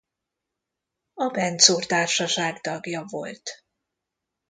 [1.13, 3.63] A Benczúr Társaság tagja volt.